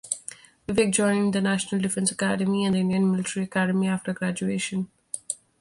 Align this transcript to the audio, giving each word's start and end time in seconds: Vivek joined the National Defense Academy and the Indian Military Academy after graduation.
Vivek 0.67 0.89
joined 0.91 1.31
the 1.31 1.41
National 1.41 1.79
Defense 1.79 2.09
Academy 2.11 2.65
and 2.65 2.73
the 2.73 2.79
Indian 2.79 3.11
Military 3.11 3.45
Academy 3.45 3.87
after 3.87 4.11
graduation. 4.15 4.89